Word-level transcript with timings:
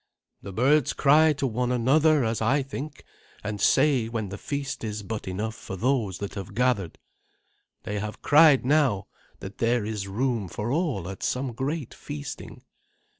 "The 0.41 0.51
birds 0.51 0.93
cry 0.93 1.31
to 1.33 1.45
one 1.45 1.71
another, 1.71 2.23
as 2.23 2.41
I 2.41 2.63
think, 2.63 3.03
and 3.43 3.61
say 3.61 4.07
when 4.09 4.29
the 4.29 4.37
feast 4.39 4.83
is 4.83 5.03
but 5.03 5.27
enough 5.27 5.53
for 5.53 5.75
those 5.75 6.17
that 6.17 6.33
have 6.33 6.55
gathered. 6.55 6.97
They 7.83 7.99
have 7.99 8.23
cried 8.23 8.65
now 8.65 9.05
that 9.41 9.59
there 9.59 9.85
is 9.85 10.07
room 10.07 10.47
for 10.47 10.71
all 10.71 11.07
at 11.07 11.21
some 11.21 11.53
great 11.53 11.93
feasting. 11.93 12.63